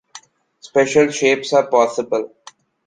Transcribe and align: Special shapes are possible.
Special 0.61 1.11
shapes 1.11 1.53
are 1.53 1.67
possible. 1.67 2.31